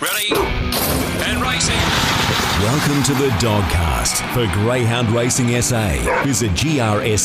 [0.00, 1.74] Ready and racing.
[2.62, 6.22] Welcome to the Dogcast for Greyhound Racing SA.
[6.24, 7.18] Visit grsa.com.au.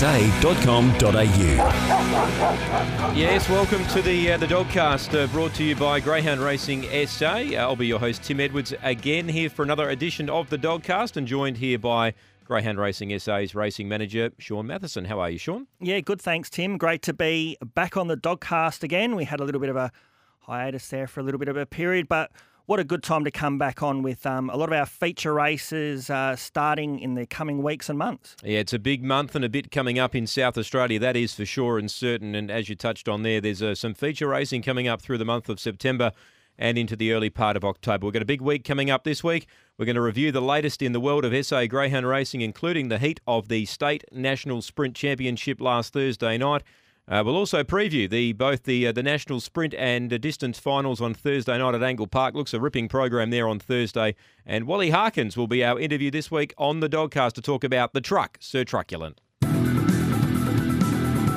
[3.16, 7.26] Yes, welcome to the uh, the Dogcast, uh, brought to you by Greyhound Racing SA.
[7.28, 11.16] Uh, I'll be your host Tim Edwards again here for another edition of the Dogcast,
[11.16, 15.06] and joined here by Greyhound Racing SA's racing manager Shaun Mathieson.
[15.06, 15.68] How are you, Shaun?
[15.80, 16.20] Yeah, good.
[16.20, 16.80] Thanks, Tim.
[16.80, 19.16] Great to be back on the Dogcast again.
[19.16, 19.92] We had a little bit of a
[20.40, 22.32] hiatus there for a little bit of a period, but
[22.66, 25.34] what a good time to come back on with um, a lot of our feature
[25.34, 28.36] races uh, starting in the coming weeks and months.
[28.44, 31.34] Yeah, it's a big month and a bit coming up in South Australia, that is
[31.34, 32.36] for sure and certain.
[32.36, 35.26] And as you touched on there, there's uh, some feature racing coming up through the
[35.26, 36.12] month of September
[36.58, 38.06] and into the early part of October.
[38.06, 39.48] We've got a big week coming up this week.
[39.78, 43.00] We're going to review the latest in the world of SA Greyhound racing, including the
[43.00, 46.64] heat of the State National Sprint Championship last Thursday night.
[47.08, 51.02] Uh, we'll also preview the both the uh, the national sprint and uh, distance finals
[51.02, 52.34] on Thursday night at Angle Park.
[52.34, 54.16] Looks a ripping program there on Thursday.
[54.46, 57.94] And Wally Harkins will be our interview this week on the Dogcast to talk about
[57.94, 59.20] the truck, Sir Truculent.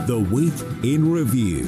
[0.06, 1.64] The Week in Review.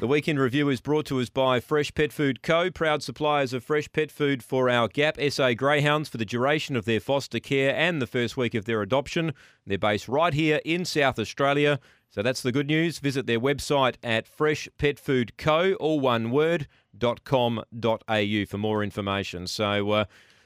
[0.00, 3.54] The Week in Review is brought to us by Fresh Pet Food Co., proud suppliers
[3.54, 7.40] of fresh pet food for our GAP SA Greyhounds for the duration of their foster
[7.40, 9.32] care and the first week of their adoption.
[9.66, 11.80] They're based right here in South Australia.
[12.14, 13.00] So that's the good news.
[13.00, 16.68] Visit their website at freshpetfoodco, all one word,
[17.24, 19.48] .com.au for more information.
[19.48, 20.04] So uh,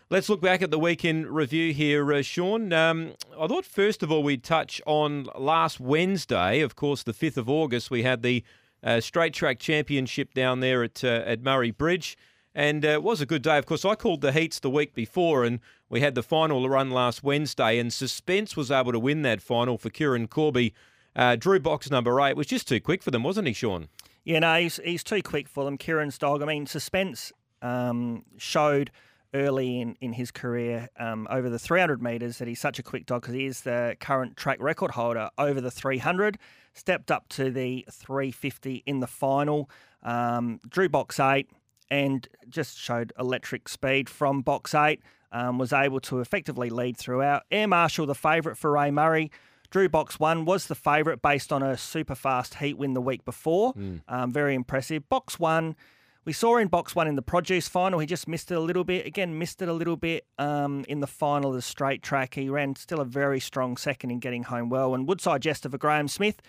[0.08, 2.72] let's look back at the weekend review here, uh, Shaun.
[2.72, 7.36] Um, I thought first of all we'd touch on last Wednesday, of course, the 5th
[7.36, 8.42] of August, we had the
[8.82, 12.16] uh, straight track championship down there at, uh, at Murray Bridge.
[12.54, 13.58] And uh, it was a good day.
[13.58, 16.90] Of course, I called the heats the week before, and we had the final run
[16.90, 20.72] last Wednesday, and Suspense was able to win that final for Kieran Corby
[21.18, 23.88] uh, Drew Box number eight was just too quick for them, wasn't he, Shaun?
[24.24, 25.76] Yeah, no, he's, he's too quick for them.
[25.76, 26.42] Kieran's dog.
[26.42, 28.90] I mean, suspense um, showed
[29.34, 33.04] early in, in his career um, over the 300 metres that he's such a quick
[33.06, 36.38] dog because he is the current track record holder over the 300.
[36.72, 39.68] Stepped up to the 350 in the final.
[40.02, 41.50] Um, drew box eight
[41.90, 45.00] and just showed electric speed from box eight.
[45.30, 47.42] Um, was able to effectively lead throughout.
[47.50, 49.30] Air Marshal, the favourite for Ray Murray.
[49.70, 53.24] Drew Box 1 was the favourite based on a super fast heat win the week
[53.24, 53.74] before.
[53.74, 54.00] Mm.
[54.08, 55.08] Um, very impressive.
[55.08, 55.76] Box 1,
[56.24, 58.84] we saw in Box 1 in the produce final, he just missed it a little
[58.84, 59.06] bit.
[59.06, 62.34] Again, missed it a little bit um, in the final of the straight track.
[62.34, 64.94] He ran still a very strong second in getting home well.
[64.94, 66.40] And Woodside Jester for Graham Smith.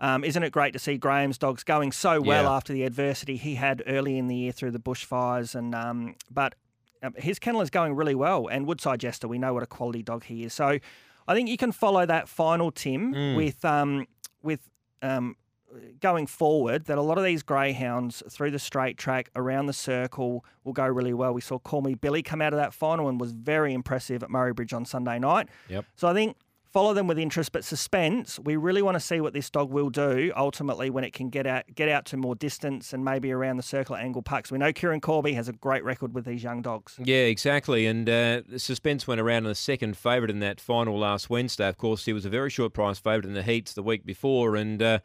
[0.00, 2.50] Um, isn't it great to see Graham's dogs going so well yeah.
[2.50, 5.54] after the adversity he had early in the year through the bushfires?
[5.54, 6.54] And um, but
[7.02, 10.02] um, his kennel is going really well, and Woodside Jester, we know what a quality
[10.02, 10.52] dog he is.
[10.52, 10.80] So
[11.26, 13.36] I think you can follow that final Tim mm.
[13.36, 14.06] with um,
[14.42, 14.68] with
[15.02, 15.36] um,
[16.00, 20.44] going forward that a lot of these greyhounds through the straight track around the circle
[20.62, 21.32] will go really well.
[21.32, 24.30] We saw Call Me Billy come out of that final and was very impressive at
[24.30, 25.48] Murray Bridge on Sunday night.
[25.68, 25.84] Yep.
[25.96, 26.36] So I think
[26.74, 28.40] follow them with interest, but suspense.
[28.40, 31.46] We really want to see what this dog will do ultimately when it can get
[31.46, 34.46] out get out to more distance and maybe around the circle Angle Park.
[34.50, 36.96] We know Kieran Corby has a great record with these young dogs.
[36.98, 37.86] Yeah, exactly.
[37.86, 41.68] And uh, suspense went around in the second favourite in that final last Wednesday.
[41.68, 44.56] Of course, he was a very short price favourite in the heats the week before,
[44.56, 44.82] and.
[44.82, 44.98] Uh,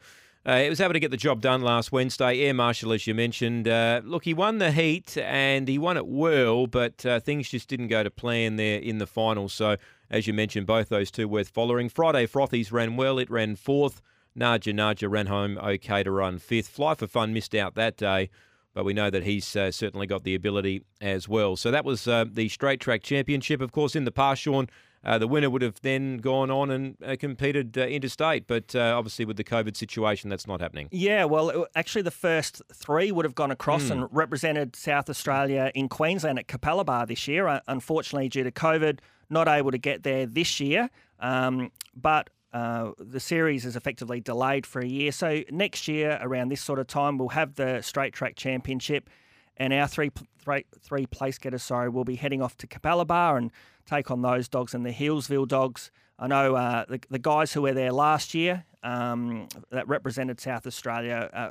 [0.46, 2.40] uh, he was able to get the job done last Wednesday.
[2.40, 3.68] Air Marshal, as you mentioned.
[3.68, 7.68] Uh, look, he won the heat and he won it well, but uh, things just
[7.68, 9.50] didn't go to plan there in the final.
[9.50, 9.76] So
[10.10, 11.88] as you mentioned, both those two worth following.
[11.88, 13.18] Friday Frothies ran well.
[13.18, 14.02] It ran fourth.
[14.36, 16.68] Naja Naja ran home okay to run fifth.
[16.68, 18.30] Fly for Fun missed out that day,
[18.74, 21.56] but we know that he's uh, certainly got the ability as well.
[21.56, 23.60] So that was uh, the straight track championship.
[23.60, 24.68] Of course, in the past, Shaun,
[25.04, 28.94] uh, the winner would have then gone on and uh, competed uh, interstate, but uh,
[28.96, 30.88] obviously with the COVID situation, that's not happening.
[30.90, 33.92] Yeah, well, actually, the first three would have gone across mm.
[33.92, 37.60] and represented South Australia in Queensland at Capalaba this year.
[37.66, 38.98] unfortunately, due to COVID,
[39.30, 40.90] not able to get there this year,
[41.20, 45.12] um, but uh, the series is effectively delayed for a year.
[45.12, 49.08] So next year, around this sort of time, we'll have the straight track championship,
[49.56, 53.52] and our three three, three place getters, sorry, will be heading off to Capalaba and
[53.90, 55.90] take on those dogs and the Healesville dogs.
[56.18, 60.66] I know uh, the, the guys who were there last year um, that represented South
[60.66, 61.50] Australia, uh,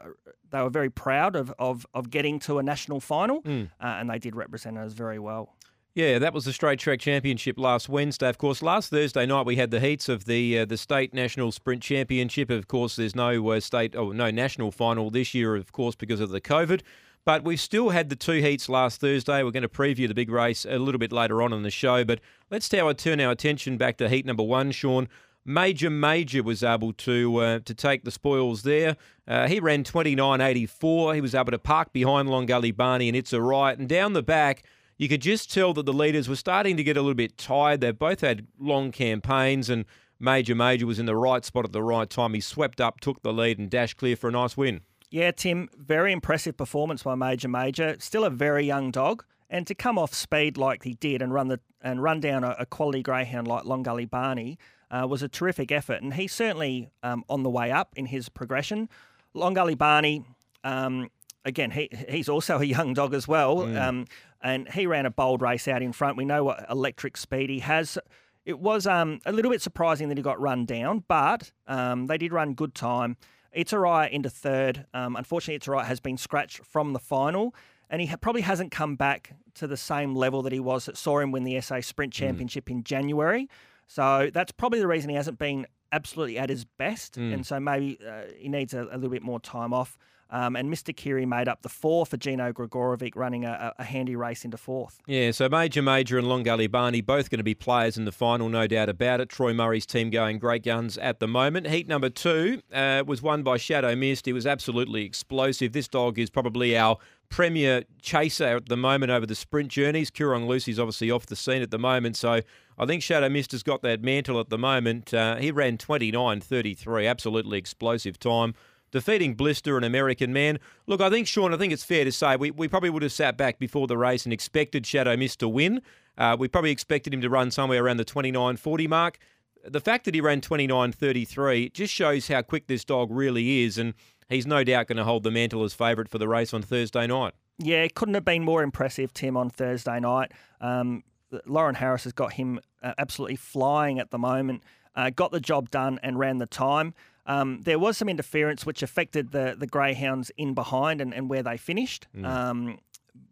[0.52, 3.70] they were very proud of, of, of getting to a national final, mm.
[3.82, 5.56] uh, and they did represent us very well.
[5.96, 8.30] Yeah, that was the straight track championship last Wednesday.
[8.30, 11.52] Of course, last Thursday night we had the heats of the uh, the state national
[11.52, 12.52] sprint championship.
[12.52, 15.96] Of course, there's no uh, state or oh, no national final this year, of course,
[15.96, 16.82] because of the COVID.
[17.30, 19.44] But we've still had the two heats last Thursday.
[19.44, 22.04] We're going to preview the big race a little bit later on in the show.
[22.04, 25.08] But let's now turn our attention back to heat number one, Shaun.
[25.46, 28.98] Major Major was able to uh, to take the spoils there.
[29.28, 31.14] Uh, he ran 29.84.
[31.14, 33.78] He was able to park behind Long Gully Barney and It's a Right.
[33.78, 34.64] And down the back,
[34.98, 37.82] you could just tell that the leaders were starting to get a little bit tired.
[37.82, 39.86] They've both had long campaigns, and
[40.20, 42.34] Major Major was in the right spot at the right time.
[42.34, 44.82] He swept up, took the lead, and dashed clear for a nice win.
[45.12, 47.96] Yeah, Tim, very impressive performance by Major Major.
[48.00, 51.48] Still a very young dog, and to come off speed like he did and run
[51.48, 54.60] the and run down a, a quality greyhound like Long Gully Barney
[54.92, 56.02] uh, was a terrific effort.
[56.02, 58.90] And he's certainly um, on the way up in his progression.
[59.34, 60.26] Long Gully Barney.
[60.64, 61.10] Um,
[61.46, 63.82] again, he he's also a young dog as well, mm.
[63.82, 64.06] um,
[64.42, 66.18] and he ran a bold race out in front.
[66.18, 67.98] We know what electric speed he has.
[68.46, 72.18] It was um, a little bit surprising that he got run down, but um, they
[72.18, 73.18] did run good time.
[73.52, 74.86] It's right into third.
[74.94, 77.56] Um, unfortunately, It's right has been scratched from the final,
[77.90, 80.98] and he ha- probably hasn't come back to the same level that he was that
[80.98, 82.18] saw him win the SA Sprint mm.
[82.18, 82.72] Championship mm.
[82.72, 83.50] in January.
[83.88, 87.34] So that's probably the reason he hasn't been absolutely at his best, mm.
[87.34, 89.98] and so maybe uh, he needs a, a, little bit more time off.
[90.32, 90.96] Um, and Mr.
[90.96, 95.02] Kiri made up the four for Gino Gregorovic, running a, a, handy race into fourth.
[95.08, 98.12] Yeah, so Major Major and Long Gully Barney both going to be players in the
[98.12, 99.30] final, no doubt about it.
[99.30, 101.68] Troy Murray's team going great guns at the moment.
[101.68, 104.28] Heat number two uh, was won by Shadow Mist.
[104.28, 105.72] He was absolutely explosive.
[105.72, 106.98] This dog is probably our
[107.30, 110.12] premier chaser at the moment over the sprint journeys.
[110.12, 112.42] Kurong Lucy's obviously off the scene at the moment, so
[112.78, 115.12] I think Shadow Mist has got that mantle at the moment.
[115.12, 118.54] Uh, he ran 29.33, absolutely explosive time
[118.92, 120.60] defeating Blister, an American man.
[120.88, 123.12] Look, I think, Shaun, I think it's fair to say we, we probably would have
[123.12, 125.82] sat back before the race and expected Shadow Mist to win.
[126.18, 129.20] Uh, we probably expected him to run somewhere around the 29.40 mark.
[129.64, 133.94] The fact that he ran 29.33 just shows how quick this dog really is, and
[134.30, 137.08] he's no doubt going to hold the mantle as favourite for the race on Thursday
[137.08, 137.34] night.
[137.58, 140.32] Yeah, it couldn't have been more impressive, Tim, on Thursday night.
[140.62, 141.04] Um,
[141.46, 144.64] Lauren Harris has got him uh, absolutely flying at the moment.
[144.96, 146.94] Uh, got the job done and ran the time.
[147.30, 151.44] Um, there was some interference which affected the the greyhounds in behind and, and where
[151.44, 152.08] they finished.
[152.16, 152.26] Mm.
[152.26, 152.80] Um,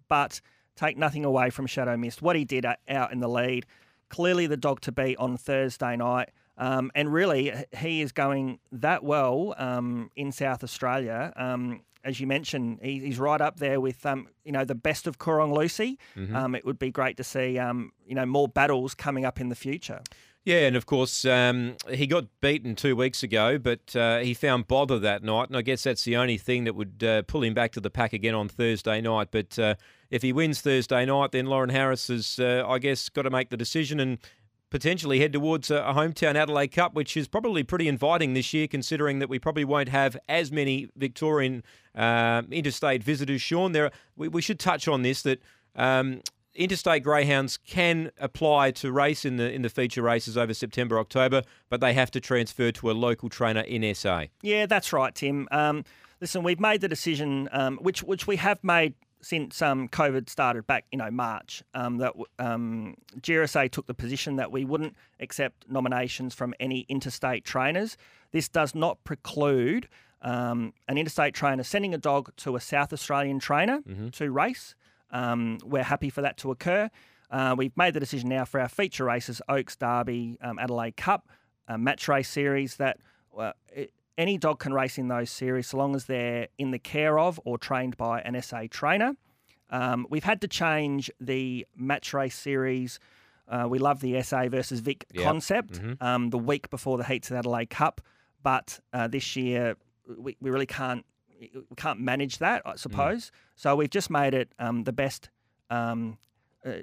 [0.08, 0.40] but
[0.76, 2.22] take nothing away from Shadow Mist.
[2.22, 3.66] What he did out in the lead,
[4.10, 6.30] clearly the dog to beat on Thursday night.
[6.60, 11.34] Um, and really, he is going that well um, in South Australia.
[11.36, 15.08] Um, as you mentioned, he, he's right up there with um, you know the best
[15.08, 16.00] of Kurong Lucy.
[16.16, 16.36] Mm-hmm.
[16.36, 19.50] Um, it would be great to see um, you know more battles coming up in
[19.50, 20.02] the future.
[20.48, 24.66] Yeah, and of course, um, he got beaten two weeks ago, but uh, he found
[24.66, 27.54] bother that night, and I guess that's the only thing that would uh, pull him
[27.54, 29.28] back to the pack again on Thursday night.
[29.30, 29.76] But uh,
[30.10, 33.50] if he wins Thursday night, then Lauren Harris has, uh, I guess, got to make
[33.50, 34.20] the decision and
[34.70, 39.20] potentially head towards a, hometown Adelaide Cup, which is probably pretty inviting this year, considering
[39.20, 41.62] that we probably won't have as many Victorian
[41.94, 43.42] uh, interstate visitors.
[43.42, 45.42] Shaun, there, we, we should touch on this that.
[45.76, 46.22] Um,
[46.58, 51.44] interstate greyhounds can apply to race in the in the feature races over September October,
[51.70, 54.26] but they have to transfer to a local trainer in SA.
[54.42, 55.48] Yeah, that's right, Tim.
[55.52, 55.86] Um,
[56.20, 60.68] listen, we've made the decision, um, which which we have made since um, COVID started
[60.68, 61.64] back, you know, March.
[61.74, 67.44] Um, that um, GRSA took the position that we wouldn't accept nominations from any interstate
[67.44, 67.98] trainers.
[68.32, 69.88] This does not preclude.
[70.22, 74.10] Um, an interstate trainer sending a dog to a South Australian trainer mm-hmm.
[74.10, 74.76] to race.
[75.12, 76.90] Um, we're happy for that to occur.
[77.30, 81.30] Uh, we've made the decision now for our feature races, Oaks Derby, um, Adelaide Cup,
[81.68, 83.00] uh, match race series, that
[83.38, 86.80] uh, it, any dog can race in those series so long as they're in the
[86.80, 89.14] care of or trained by an SA trainer.
[89.70, 93.00] Um, we've had to change the match race series.
[93.48, 95.24] Uh, we love the SA versus Vic yep.
[95.24, 96.04] concept mm-hmm.
[96.04, 98.02] um, the week before the Heats of Adelaide Cup,
[98.44, 99.76] but uh, this year
[100.18, 101.06] we, we really can't
[101.40, 102.80] we can't manage that, I mm.
[102.80, 103.28] suppose.
[103.28, 103.32] Mm.
[103.56, 105.30] So we've just made it um, the best.
[105.70, 106.18] Um,
[106.66, 106.80] uh,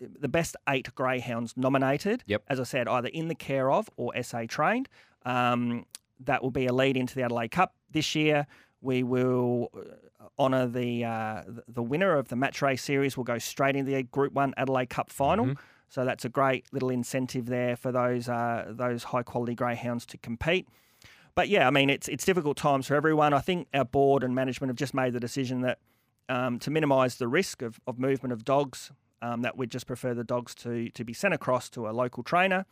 [0.00, 2.24] the best eight greyhounds nominated.
[2.26, 2.44] Yep.
[2.48, 4.88] As I said, either in the care of or SA trained.
[5.26, 5.84] Um,
[6.20, 8.46] that will be a lead into the Adelaide Cup this year.
[8.80, 13.16] We will uh, honour the uh, the winner of the match race series.
[13.16, 15.46] Will go straight into the Group One Adelaide Cup final.
[15.46, 15.60] Mm-hmm.
[15.88, 20.18] So that's a great little incentive there for those uh, those high quality greyhounds to
[20.18, 20.66] compete
[21.40, 23.32] but yeah, I mean, it's it's difficult times for everyone.
[23.32, 25.78] I think our board and management have just made the decision that
[26.28, 28.92] um, to minimise the risk of, of movement of dogs,
[29.22, 32.22] um, that we'd just prefer the dogs to to be sent across to a local
[32.22, 32.66] trainer,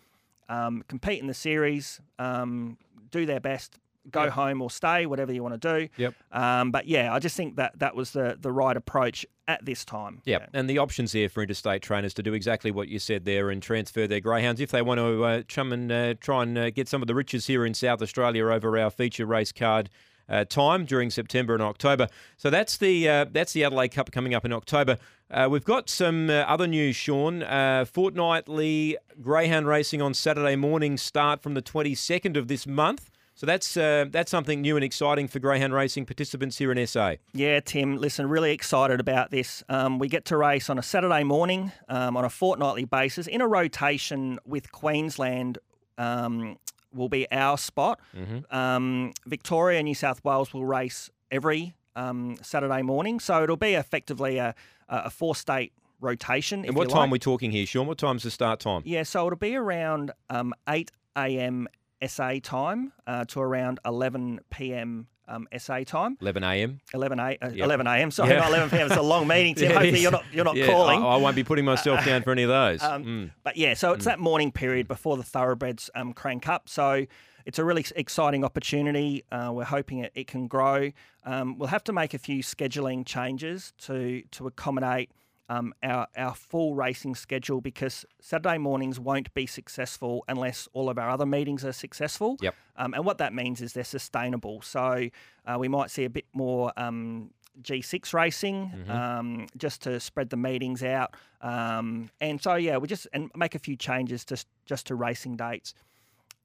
[0.50, 2.76] um, compete in the series, um,
[3.10, 3.78] do their best,
[4.10, 4.32] go yep.
[4.32, 5.88] home or stay, whatever you want to do.
[5.96, 6.14] Yep.
[6.32, 9.84] Um, but yeah, I just think that that was the the right approach at this
[9.84, 10.22] time.
[10.24, 10.40] Yep.
[10.40, 10.58] Yeah.
[10.58, 13.62] And the options there for interstate trainers to do exactly what you said there and
[13.62, 16.88] transfer their greyhounds if they want to uh, come and uh, try and uh, get
[16.88, 19.90] some of the riches here in South Australia over our feature race card.
[20.30, 22.06] Uh, time during September and October.
[22.36, 24.98] So that's the uh, that's the Adelaide Cup coming up in October.
[25.30, 27.42] Uh, we've got some uh, other news, Shaun.
[27.42, 33.10] Uh, fortnightly greyhound racing on Saturday morning start from the 22nd of this month.
[33.38, 37.14] So that's uh, that's something new and exciting for greyhound racing participants here in SA.
[37.32, 39.62] Yeah, Tim, listen, really excited about this.
[39.68, 43.40] Um, we get to race on a Saturday morning um, on a fortnightly basis in
[43.40, 45.58] a rotation with Queensland.
[45.98, 46.58] Um,
[46.92, 48.00] will be our spot.
[48.16, 48.52] Mm-hmm.
[48.56, 53.74] Um, Victoria and New South Wales will race every um, Saturday morning, so it'll be
[53.74, 54.52] effectively a,
[54.88, 56.64] a four state rotation.
[56.64, 57.08] And what time like.
[57.10, 57.86] are we talking here, Shaun?
[57.86, 58.82] What time's the start time?
[58.84, 61.68] Yeah, so it'll be around um, 8 a.m.
[62.06, 65.06] SA time uh, to around 11 p.m.
[65.30, 66.16] Um, SA time.
[66.22, 66.80] 11 a.m.
[66.94, 67.64] 11 a, uh, Yep.
[67.64, 68.10] 11 a.m.
[68.10, 68.86] Sorry, not 11 p.m.
[68.86, 69.72] It's a long meeting, Tim.
[69.72, 71.02] Hopefully, you're not you're not Yeah, calling.
[71.02, 72.82] I, I won't be putting myself down for any of those.
[72.82, 73.30] Um, Mm.
[73.42, 76.68] But yeah, so it's that morning period before the thoroughbreds um, crank up.
[76.68, 77.04] So
[77.44, 79.24] it's a really exciting opportunity.
[79.30, 80.92] Uh, we're hoping it, it can grow.
[81.24, 85.10] Um, we'll have to make a few scheduling changes to to accommodate
[85.48, 90.98] um, our our full racing schedule because Saturday mornings won't be successful unless all of
[90.98, 92.36] our other meetings are successful.
[92.40, 92.54] Yep.
[92.76, 94.62] Um, and what that means is they're sustainable.
[94.62, 95.08] So
[95.46, 97.30] uh, we might see a bit more um,
[97.62, 101.14] G6 racing um, just to spread the meetings out.
[101.40, 105.36] Um, and so, yeah, we just and make a few changes just, just to racing
[105.36, 105.74] dates.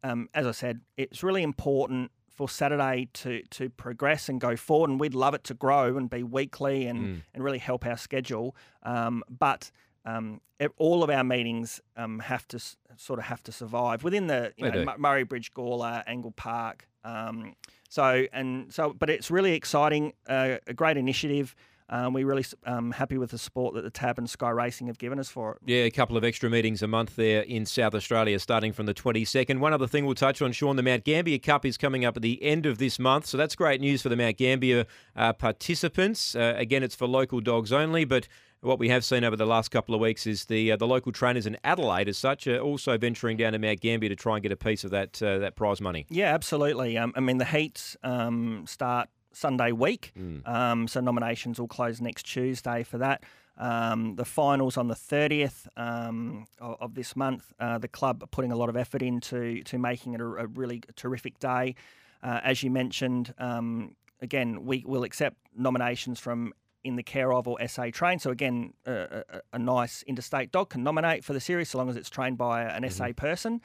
[0.04, 4.90] Um, as I said, it's really important for Saturday to to progress and go forward,
[4.90, 8.56] and we'd love it to grow and be weekly and, and really help our schedule.
[8.84, 9.72] Um, but
[10.06, 10.42] um,
[10.78, 14.54] all of our meetings um, have to s- sort of have to survive within the
[14.58, 14.72] you know.
[14.86, 16.88] Mu- Murray Bridge, Gawler, Angle Park.
[17.06, 17.56] Um,
[17.90, 21.56] so and so, but it's really exciting, uh, a great initiative.
[21.90, 24.98] Um, we're really um, happy with the support that the Tab and Sky Racing have
[24.98, 25.58] given us for it.
[25.66, 28.94] Yeah, a couple of extra meetings a month there in South Australia starting from the
[28.94, 29.60] 22nd.
[29.60, 32.22] One other thing we'll touch on, Shaun, the Mount Gambier Cup is coming up at
[32.22, 33.26] the end of this month.
[33.26, 34.86] So that's great news for the Mount Gambier
[35.16, 36.36] uh, participants.
[36.36, 38.28] Uh, again, it's for local dogs only, but
[38.64, 41.12] what we have seen over the last couple of weeks is the uh, the local
[41.12, 44.44] trainers in Adelaide, as such, are also venturing down to Mount Gambier to try and
[44.44, 46.06] get a piece of that uh, that prize money.
[46.10, 46.98] Yeah, absolutely.
[46.98, 50.14] Um, I mean, the heats um, start Sunday week,
[50.46, 53.24] um, so nominations will close next Tuesday for that.
[53.58, 57.54] Um, the finals on the 30th um, of, of this month.
[57.60, 60.48] Uh, the club are putting a lot of effort into to making it a, a
[60.48, 61.76] really terrific day.
[62.24, 67.48] Uh, as you mentioned, um, again, we will accept nominations from in the care of
[67.48, 68.22] or SA trained.
[68.22, 71.90] So again, a, a, a nice interstate dog can nominate for the series so long
[71.90, 73.62] as it's trained by an SA person.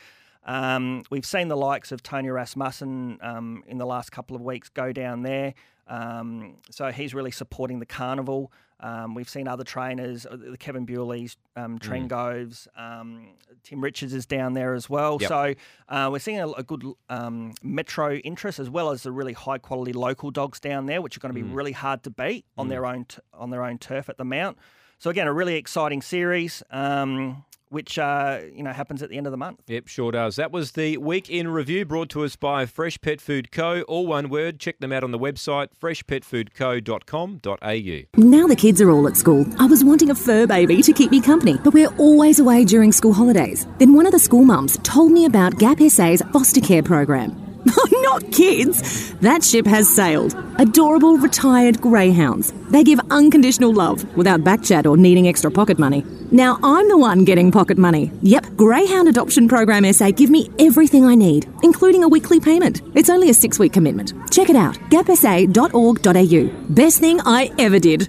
[0.48, 4.70] Um, we've seen the likes of Tony Rasmussen um, in the last couple of weeks
[4.70, 5.54] go down there.
[5.86, 8.50] Um, so he's really supporting the carnival.
[8.80, 13.30] Um, we've seen other trainers, uh, the Kevin Bewley's, um, Trengoves, um,
[13.62, 15.18] Tim Richards is down there as well.
[15.20, 15.28] Yep.
[15.28, 15.54] So
[15.88, 19.58] uh, we're seeing a, a good um, metro interest as well as the really high
[19.58, 22.68] quality local dogs down there, which are going to be really hard to beat on
[22.68, 24.56] their own t- on their own turf at the Mount.
[24.98, 29.26] So again, a really exciting series, um, which uh, you know happens at the end
[29.26, 29.62] of the month.
[29.66, 30.36] Yep, sure does.
[30.36, 33.82] That was the week in review brought to us by Fresh Pet Food Co.
[33.82, 34.60] All one word.
[34.60, 38.02] Check them out on the website freshpetfoodco.com.au.
[38.16, 41.10] Now the kids are all at school, I was wanting a fur baby to keep
[41.10, 43.66] me company, but we're always away during school holidays.
[43.78, 47.47] Then one of the school mums told me about Gap SA's foster care program.
[48.02, 49.14] Not kids!
[49.16, 50.34] That ship has sailed.
[50.58, 52.52] Adorable retired greyhounds.
[52.70, 56.04] They give unconditional love without backchat or needing extra pocket money.
[56.30, 58.12] Now I'm the one getting pocket money.
[58.22, 62.82] Yep, Greyhound Adoption Program SA give me everything I need, including a weekly payment.
[62.94, 64.12] It's only a six week commitment.
[64.30, 66.72] Check it out, gapsa.org.au.
[66.74, 68.08] Best thing I ever did.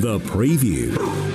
[0.00, 1.29] The preview.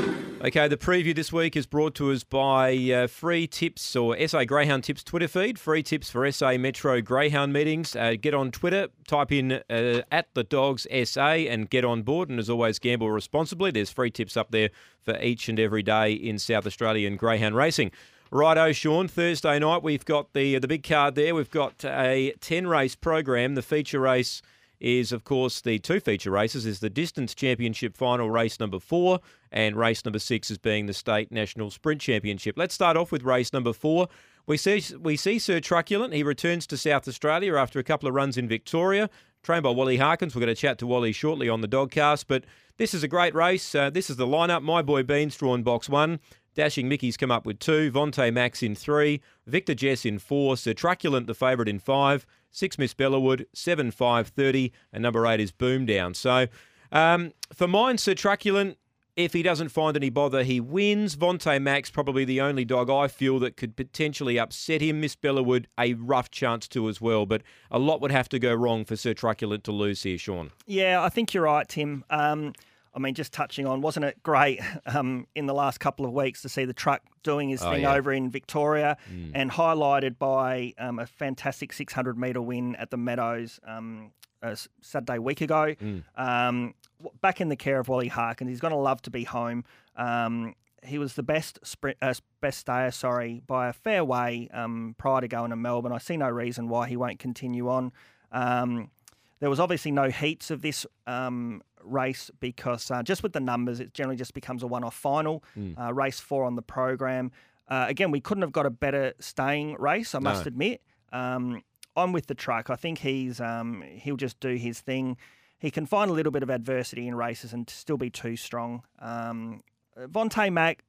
[0.46, 4.44] Okay, the preview this week is brought to us by uh, Free Tips or SA
[4.44, 5.58] Greyhound Tips Twitter feed.
[5.58, 7.96] Free tips for SA Metro Greyhound meetings.
[7.96, 12.30] Uh, get on Twitter, type in uh, at the Dogs SA, and get on board.
[12.30, 13.72] And as always, gamble responsibly.
[13.72, 14.70] There's free tips up there
[15.02, 17.90] for each and every day in South Australian Greyhound racing.
[18.30, 19.08] Righto, Sean.
[19.08, 21.34] Thursday night we've got the the big card there.
[21.34, 23.56] We've got a ten race program.
[23.56, 24.44] The feature race
[24.86, 29.20] is, of course, the two feature races is the Distance Championship final race number four,
[29.52, 32.56] and race number six is being the State National Sprint Championship.
[32.56, 34.08] Let's start off with race number four.
[34.46, 36.14] We see we see Sir Truculent.
[36.14, 39.10] He returns to South Australia after a couple of runs in Victoria.
[39.42, 40.36] Trained by Wally Harkins.
[40.36, 42.46] We're going to chat to Wally shortly on the Dogcast, but
[42.78, 43.74] this is a great race.
[43.74, 44.62] Uh, this is the lineup.
[44.62, 46.20] My boy Beans drawn box one.
[46.54, 47.92] Dashing Mickey's come up with two.
[47.92, 49.22] Vontae Max in three.
[49.48, 50.58] Victor Jess in four.
[50.58, 52.26] Sir Truculent, the favourite, in five.
[52.56, 53.46] Six Miss Bellawood.
[53.54, 54.72] Seven five thirty.
[54.94, 56.14] And number eight is Boom Down.
[56.14, 56.48] So
[56.90, 58.78] um, for mine, Sir Truculent,
[59.18, 61.18] if he doesn't find any bother, he wins.
[61.18, 65.02] Vontae Max, probably the only dog I feel that could potentially upset him.
[65.02, 67.26] Miss Bellawood, a rough chance to as well.
[67.26, 70.52] But a lot would have to go wrong for Sir Truculent to lose here, Shaun.
[70.66, 72.06] Yeah, I think you're right, Tim.
[72.10, 72.54] Um,
[72.96, 76.42] I mean, just touching on, wasn't it great um, in the last couple of weeks
[76.44, 77.94] to see the truck doing his Oh, thing yeah.
[77.94, 79.32] over in Victoria Mm.
[79.36, 84.12] and highlighted by um, a fantastic 600 metre win at the Meadows um,
[84.42, 85.76] a s- Saturday week ago.
[85.82, 86.04] Mm.
[86.16, 86.74] Um,
[87.22, 88.50] back in the care of Wally Harkins.
[88.50, 89.66] He's going to love to be home.
[89.98, 94.96] Um, he was the best sprint, uh, best stayer, sorry, by a fair way um,
[94.98, 95.92] prior to going to Melbourne.
[95.92, 97.92] I see no reason why he won't continue on.
[98.32, 98.92] Um,
[99.40, 103.80] there was obviously no heats of this um, race because uh, just with the numbers,
[103.80, 105.44] it generally just becomes a one-off final.
[105.80, 107.32] Uh, race four on the program.
[107.68, 110.14] Uh, again, we couldn't have got a better staying race.
[110.14, 110.48] I must No.
[110.50, 110.82] admit.
[111.12, 111.64] Um,
[111.96, 112.70] I'm with the truck.
[112.70, 115.18] I think he's um, he'll just do his thing.
[115.60, 118.84] He can find a little bit of adversity in races and still be too strong.
[119.00, 119.62] Um,
[119.98, 120.84] Vontae Mack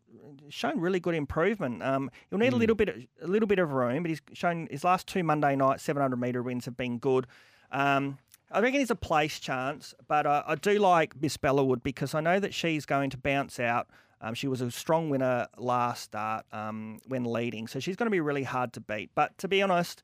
[0.48, 1.80] shown really good improvement.
[1.82, 4.82] Um, he'll need a little bit, a little bit of room, but he's shown his
[4.82, 7.26] last two Monday night 700 meter wins have been good.
[7.70, 8.18] Um,
[8.50, 12.20] I reckon he's a place chance, but uh, I do like Miss Bellawood because I
[12.20, 13.88] know that she's going to bounce out.
[14.20, 18.10] Um, she was a strong winner last start um, when leading, so she's going to
[18.10, 19.10] be really hard to beat.
[19.14, 20.02] But to be honest,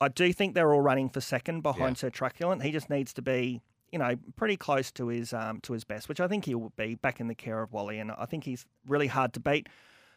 [0.00, 2.62] I do think they're all running for second behind Sir Truculent.
[2.62, 3.60] He just needs to be,
[3.92, 6.72] you know, pretty close to his um, to his best, which I think he will
[6.76, 9.68] be back in the care of Wally, and I think he's really hard to beat.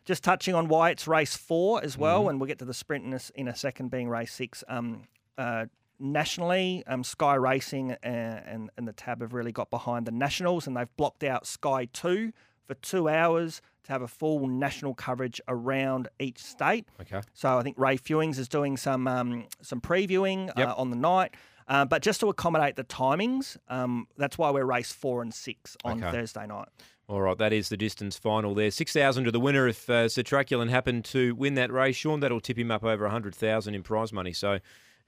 [0.06, 3.06] Just touching on why it's race four as well, and we'll get to the sprint
[3.06, 4.64] in a, in a second, being race six.
[4.68, 5.04] Um,
[5.38, 5.66] uh,
[6.00, 10.68] nationally, um, Sky Racing and, and and the Tab have really got behind the nationals,
[10.68, 12.32] and they've blocked out Sky Two
[12.66, 16.88] for two hours to have a full national coverage around each state.
[17.02, 17.22] Okay.
[17.34, 20.68] So I think Ray Fewings is doing some um, some previewing Yep.
[20.68, 21.34] uh, on the night.
[21.68, 25.78] Uh, but just to accommodate the timings, um, that's why we're race four and six
[25.86, 26.12] on Okay.
[26.12, 26.68] Thursday night.
[27.08, 28.70] All right, that is the distance final there.
[28.72, 31.96] 6,000 to the winner if uh, Sir Truculent happened to win that race.
[31.96, 34.34] Shaun, that'll tip him up over 100,000 in prize money.
[34.34, 34.60] So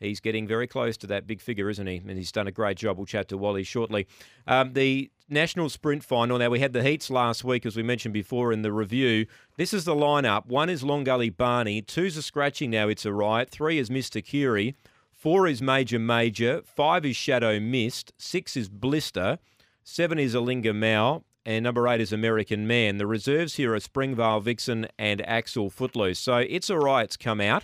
[0.01, 1.98] he's getting very close to that big figure, isn't he?
[1.98, 2.98] And he's done a great job.
[2.98, 4.08] We'll chat to Wally shortly.
[4.48, 6.38] Um, the National Sprint Final.
[6.38, 9.25] Now, we had the heats last week, as we mentioned before in the review.
[9.58, 10.46] This is the lineup.
[10.46, 11.81] One is Long Gully Barney.
[11.81, 13.50] Two's a scratching now, it's a riot.
[13.50, 14.24] Three is Mr.
[14.24, 14.75] Curie.
[15.12, 16.62] Four is Major Major.
[16.65, 18.12] Five is Shadow Mist.
[18.17, 19.38] Six is Blister.
[19.84, 21.24] Seven is Alinga Mao.
[21.46, 22.98] And number eight is American Man.
[22.98, 26.20] The reserves here are Springvale Vixen and Axel Footloose.
[26.20, 27.64] So it's a right's come out.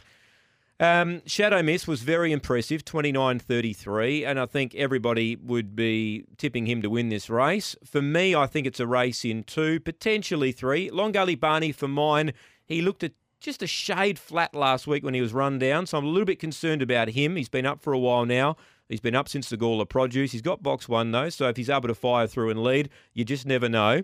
[0.80, 6.84] Um, Shadow Mist was very impressive, 29.33, and I think everybody would be tipping him
[6.84, 7.76] to win this race.
[7.84, 10.92] For me, I think it's a race in two, potentially three.
[10.92, 15.16] Long Gully Barney, for mine, he looked at just a shade flat last week when
[15.16, 17.38] he was run down, so I'm a little bit concerned about him.
[17.38, 18.56] He's been up for a while now.
[18.88, 20.32] He's been up since the Gawler produce.
[20.32, 23.26] He's got box one, though, so if he's able to fire through and lead, you
[23.26, 24.04] just never know.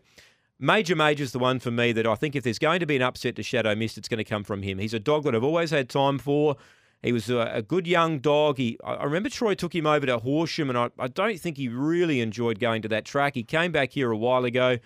[0.63, 3.01] Major Major's the one for me that I think if there's going to be an
[3.01, 4.77] upset to Shadow Mist, it's going to come from him.
[4.77, 6.55] He's a dog that I've always had time for.
[7.01, 8.57] He was a, a good young dog.
[8.57, 11.67] He, I remember Troy took him over to Horsham, and I, I don't think he
[11.67, 13.35] really enjoyed going to that track.
[13.35, 14.77] He came back here a while ago,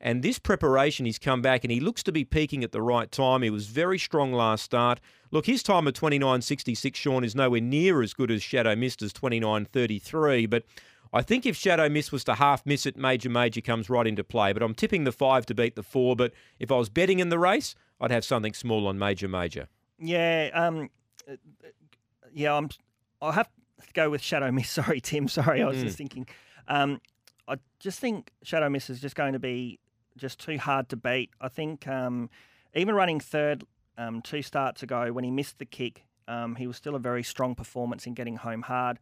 [0.00, 3.10] and this preparation, he's come back, and he looks to be peaking at the right
[3.10, 3.42] time.
[3.42, 5.00] He was very strong last start.
[5.32, 10.48] Look, his time of 29.66, Shaun, is nowhere near as good as Shadow Mister's 29.33,
[10.48, 10.62] but
[11.14, 14.24] I think if Shadow Mist was to half miss it, Major Major comes right into
[14.24, 14.52] play.
[14.52, 16.16] But I'm tipping the five to beat the four.
[16.16, 19.68] But if I was betting in the race, I'd have something small on Major Major.
[19.98, 20.90] Yeah, um,
[21.30, 21.36] uh,
[22.32, 22.68] yeah, I'm.
[23.22, 23.48] I'll have
[23.86, 24.72] to go with Shadow Mist.
[24.74, 25.28] Sorry, Tim.
[25.28, 25.82] Sorry, I was Mm.
[25.84, 26.26] just thinking.
[26.66, 27.00] Um,
[27.46, 29.78] I just think Shadow Mist is just going to be
[30.16, 31.30] just too hard to beat.
[31.40, 32.28] I think um,
[32.74, 33.64] even running third
[33.96, 37.22] um, two starts ago when he missed the kick, um, he was still a very
[37.22, 38.98] strong performance in getting home hard.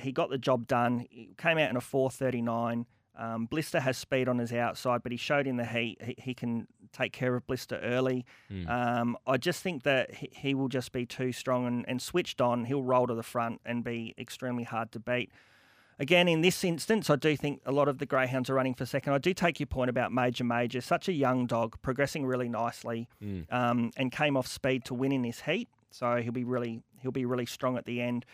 [0.00, 1.06] He- got the job done.
[1.10, 2.86] He came out in a 439.
[3.16, 6.34] Um, Blister has speed on his outside, but he showed in the heat he, he
[6.34, 8.24] can take care of Blister early.
[8.68, 12.40] Um, I just think that he, he will just be too strong and, and switched
[12.40, 12.64] on.
[12.64, 15.30] He'll roll to the front and be extremely hard to beat.
[15.98, 18.86] Again, in this instance, I do think a lot of the greyhounds are running for
[18.86, 19.12] second.
[19.12, 23.06] I do take your point about Major Major, such a young dog, progressing really nicely,
[23.50, 25.68] um, and came off speed to win in this heat.
[25.90, 28.24] So he'll be really he'll be really strong at the end.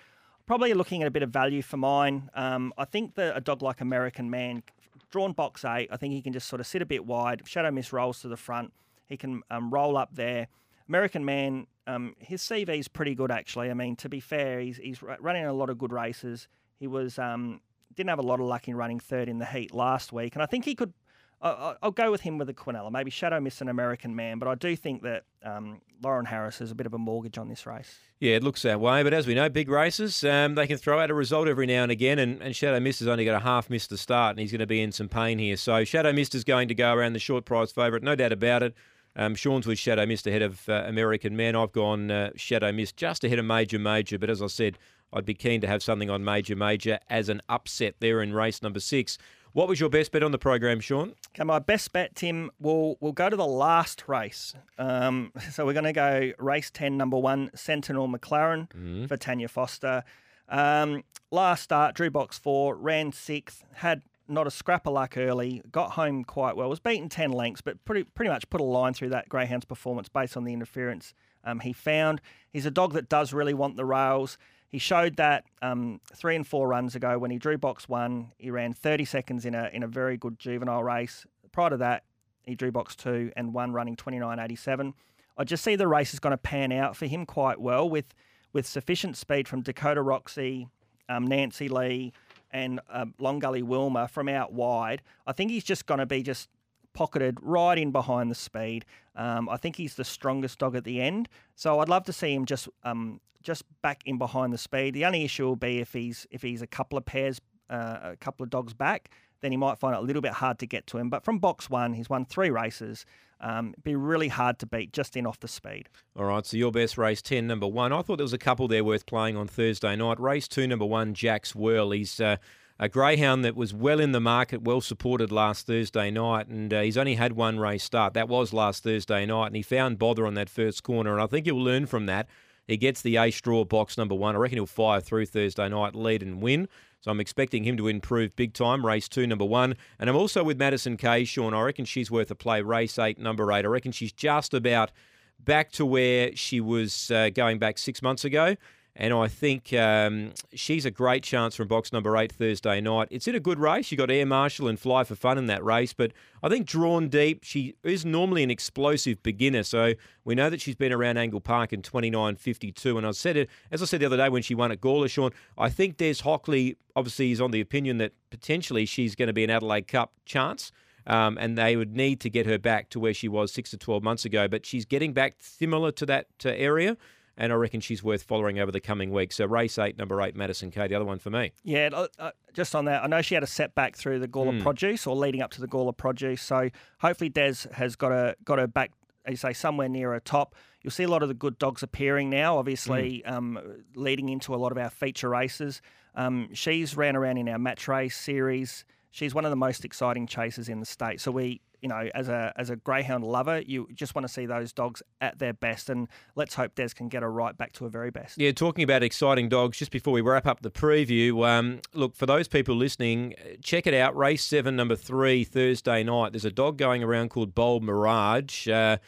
[0.46, 2.30] Probably looking at a bit of value for mine.
[2.34, 4.62] Um, I think that a dog like American Man,
[5.10, 7.42] drawn box eight, I think he can just sort of sit a bit wide.
[7.46, 8.72] Shadow Mist rolls to the front,
[9.06, 10.48] he can um, roll up there.
[10.88, 13.70] American Man, um, his CV is pretty good actually.
[13.70, 16.48] I mean, to be fair, he's he's running a lot of good races.
[16.78, 17.60] He was um,
[17.94, 20.42] didn't have a lot of luck in running third in the heat last week, and
[20.42, 20.92] I think he could.
[21.42, 22.90] I- I- I'll go with him with a Quinella.
[22.90, 26.70] Maybe Shadow Mist an American Man, but I do think that um, Lauren Harris has
[26.70, 27.98] a bit of a mortgage on this race.
[28.20, 29.02] Yeah, it looks that way.
[29.02, 31.82] But as we know, big races, um, they can throw out a result every now
[31.82, 32.18] and again.
[32.18, 34.60] And, and Shadow Mist has only got a half miss to start, and he's going
[34.60, 35.56] to be in some pain here.
[35.56, 38.62] So Shadow Mist is going to go around the short price favourite, no doubt about
[38.62, 38.74] it.
[39.14, 41.54] Um, Shaun's with Shadow Mist ahead of uh, American Man.
[41.56, 44.18] I've gone uh, Shadow Mist just ahead of Major Major.
[44.18, 44.78] But as I said,
[45.12, 48.62] I'd be keen to have something on Major Major as an upset there in race
[48.62, 49.16] number six.
[49.56, 51.14] What was your best bet on the program, Shaun?
[51.34, 54.52] Okay, my best bet, Tim, we'll, we'll go to the last race.
[54.76, 59.06] Um, so we're going to go race ten, number one, Sentinel McLaren Mm-hmm.
[59.06, 60.04] for Tanya Foster.
[60.50, 65.62] Um, last start, drew box four, ran sixth, had not a scrap of luck early,
[65.72, 68.92] got home quite well, was beaten ten lengths, but pretty pretty much put a line
[68.92, 71.14] through that greyhound's performance based on the interference
[71.44, 72.20] um, he found.
[72.52, 74.36] He's a dog that does really want the rails.
[74.68, 78.32] He showed that um, three and four runs ago when he drew box one.
[78.38, 81.24] He ran 30 seconds in a in a very good juvenile race.
[81.52, 82.04] Prior to that,
[82.44, 84.92] he drew box two and one running 29.87.
[85.38, 88.06] I just see the race is going to pan out for him quite well with
[88.52, 90.68] with sufficient speed from Dakota Roxy,
[91.08, 92.12] um, Nancy Lee,
[92.50, 95.02] and uh, Long Gully Wilmer from out wide.
[95.26, 96.48] I think he's just going to be just
[96.96, 98.86] pocketed right in behind the speed.
[99.14, 102.34] Um, I think he's the strongest dog at the end, so I'd love to see
[102.34, 104.94] him just um, just back in behind the speed.
[104.94, 108.16] The only issue will be if he's if he's a couple of pairs, uh, a
[108.16, 109.10] couple of dogs back,
[109.42, 111.10] then he might find it a little bit hard to get to him.
[111.10, 113.04] But from box one, he's won three races.
[113.38, 115.90] Um, be really hard to beat just in off the speed.
[116.18, 117.92] All right, so your best race 10, number one.
[117.92, 120.18] I thought there was a couple there worth playing on Thursday night.
[120.18, 121.90] Race two, number one, Jack's Whirl.
[121.90, 122.38] He's uh,
[122.78, 126.82] a greyhound that was well in the market, well supported last Thursday night, and uh,
[126.82, 128.14] he's only had one race start.
[128.14, 131.26] That was last Thursday night, and he found bother on that first corner, and I
[131.26, 132.28] think he'll learn from that.
[132.66, 134.34] He gets the A straw box number one.
[134.34, 136.68] I reckon he'll fire through Thursday night, lead and win.
[137.00, 138.84] So I'm expecting him to improve big time.
[138.84, 139.76] Race two, number one.
[140.00, 141.54] And I'm also with Madison Kay, Shaun.
[141.54, 142.62] I reckon she's worth a play.
[142.62, 143.64] Race eight, number eight.
[143.64, 144.90] I reckon she's just about
[145.38, 148.56] back to where she was uh, going back six months ago.
[148.98, 153.08] And I think um, she's a great chance from box number eight Thursday night.
[153.10, 153.90] It's in a good race.
[153.92, 157.08] You got Air Marshal and Fly for Fun in that race, but I think drawn
[157.08, 159.64] deep, she is normally an explosive beginner.
[159.64, 159.92] So
[160.24, 162.96] we know that she's been around Angle Park in 29.52.
[162.96, 165.10] And I said it, as I said the other day when she won at Gawler,
[165.10, 169.34] Shaun, I think Des Hockley obviously is on the opinion that potentially she's going to
[169.34, 170.72] be an Adelaide Cup chance.
[171.06, 173.76] Um, and they would need to get her back to where she was six to
[173.76, 174.48] 12 months ago.
[174.48, 176.96] But she's getting back similar to that uh, area
[177.36, 179.36] and I reckon she's worth following over the coming weeks.
[179.36, 181.52] So race eight, number eight, Madison Kay, the other one for me.
[181.64, 185.06] Yeah, uh, just on that, I know she had a setback through the Gawler produce
[185.06, 186.42] or leading up to the Gawler produce.
[186.42, 186.70] So
[187.00, 188.92] hopefully Des has got a got her back,
[189.24, 190.54] as you say, somewhere near her top.
[190.82, 192.58] You'll see a lot of the good dogs appearing now.
[192.58, 193.58] Obviously, um,
[193.94, 195.82] leading into a lot of our feature races.
[196.14, 198.84] Um, she's ran around in our match race series.
[199.10, 201.20] She's one of the most exciting chasers in the state.
[201.20, 204.44] So we, you know, as a as a greyhound lover, you just want to see
[204.44, 207.84] those dogs at their best, and let's hope Des can get her right back to
[207.84, 208.38] her very best.
[208.38, 212.26] Yeah, talking about exciting dogs, just before we wrap up the preview, um, look, for
[212.26, 214.16] those people listening, check it out.
[214.16, 216.32] Race seven, number three, Thursday night.
[216.32, 218.68] There's a dog going around called Bold Mirage.
[218.68, 218.98] Uh,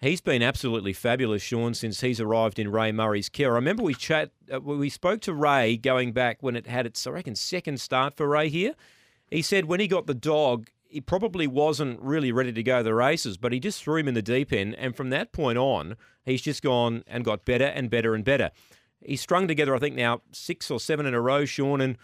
[0.00, 3.52] he's been absolutely fabulous, Shaun, since he's arrived in Ray Murray's care.
[3.52, 7.06] I remember we chat, uh, we spoke to Ray going back when it had its,
[7.06, 8.74] I reckon, second start for Ray here.
[9.30, 12.94] He said when he got the dog, he probably wasn't really ready to go the
[12.94, 14.74] races, but he just threw him in the deep end.
[14.76, 18.50] And from that point on, he's just gone and got better and better and better.
[19.00, 21.80] He's strung together, I think, now six or seven in a row, Shaun.
[21.80, 21.98] And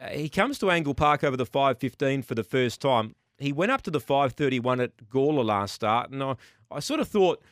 [0.00, 3.14] uh, he comes to Angle Park over the 5.15 for the first time.
[3.38, 6.10] He went up to the 5.31 at Gawler last start.
[6.10, 6.36] And I,
[6.70, 7.42] I sort of thought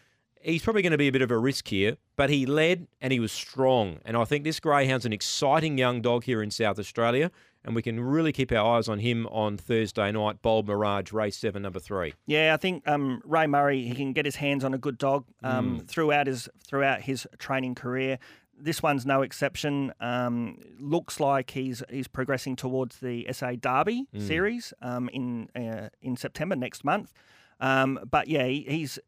[0.40, 3.12] he's probably going to be a bit of a risk here, but he led and
[3.12, 3.98] he was strong.
[4.04, 7.30] And I think this greyhound's an exciting young dog here in South Australia
[7.66, 10.40] and we can really keep our eyes on him on Thursday night.
[10.40, 12.14] Bold Mirage, race seven, number three.
[12.26, 15.24] Yeah, I think um, Ray Murray he can get his hands on a good dog
[15.42, 18.18] um, throughout his throughout his training career.
[18.58, 19.92] This one's no exception.
[20.00, 26.16] Um, looks like he's he's progressing towards the SA Derby series um, in uh, in
[26.16, 27.12] September next month.
[27.58, 28.98] Um, but yeah, he, he's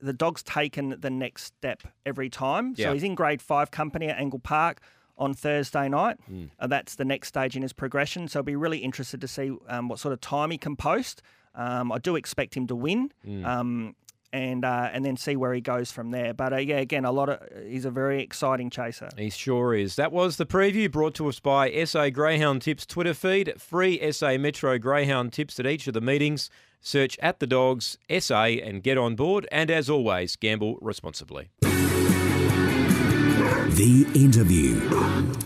[0.00, 2.74] the dog's taken the next step every time.
[2.76, 2.88] Yeah.
[2.88, 4.80] So he's in Grade Five company at Angle Park
[5.20, 6.16] on Thursday night.
[6.58, 8.26] Uh, that's the next stage in his progression.
[8.26, 11.22] So I'll be really interested to see um, what sort of time he can post.
[11.54, 13.12] Um, I do expect him to win.
[13.44, 13.94] Um,
[14.32, 16.32] and uh, and then see where he goes from there.
[16.32, 19.08] But uh, yeah, again, a lot of he's a very exciting chaser.
[19.16, 19.96] He sure is.
[19.96, 23.54] That was the preview brought to us by SA Greyhound Tips Twitter feed.
[23.58, 26.48] Free SA Metro Greyhound Tips at each of the meetings.
[26.80, 29.46] Search at the dogs SA and get on board.
[29.52, 31.50] And as always, gamble responsibly.
[33.80, 34.78] The interview.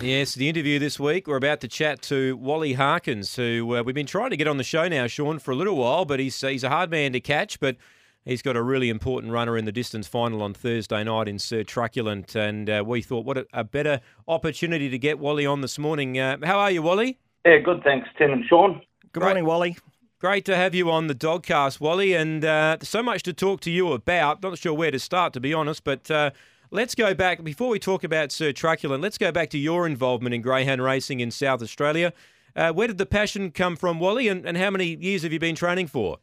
[0.04, 1.28] Yes, the interview this week.
[1.28, 4.56] We're about to chat to Wally Harkins, who uh, we've been trying to get on
[4.56, 7.20] the show now, Shaun, for a little while, but he's he's a hard man to
[7.20, 7.60] catch.
[7.60, 7.76] But
[8.24, 11.62] he's got a really important runner in the distance final on Thursday night in Sir
[11.62, 15.78] Truculent, and uh, we thought what a, a better opportunity to get Wally on this
[15.78, 16.18] morning.
[16.18, 17.20] Uh, how are you, Wally?
[17.46, 17.84] Yeah, good.
[17.84, 18.82] Thanks, Tim and Shaun.
[19.12, 19.28] Good Great.
[19.28, 19.76] morning, Wally.
[20.18, 23.70] Great to have you on the Dogcast, Wally, and uh, so much to talk to
[23.70, 24.42] you about.
[24.42, 26.30] Not sure where to start, to be honest, but uh,
[26.74, 29.00] let's go back before we talk about Sir Truculent.
[29.00, 32.12] Let's go back to your involvement in greyhound racing in South Australia.
[32.56, 35.38] Uh, where did the passion come from, Wally, and, and how many years have you
[35.38, 36.18] been training for?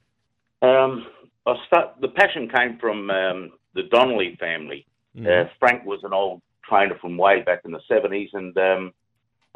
[0.62, 1.08] Um,
[1.48, 4.86] I start, the passion came from um, the Donnelly family.
[5.18, 8.94] Uh, Frank was an old trainer from way back in the 70s, and um,